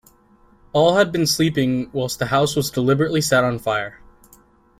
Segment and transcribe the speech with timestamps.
[0.73, 3.99] All had been sleeping whilst the house was deliberately set on fire.